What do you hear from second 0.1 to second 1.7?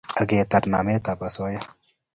Ak ketar nametab osoya